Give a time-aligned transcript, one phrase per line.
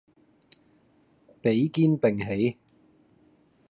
[1.43, 2.57] 比肩並起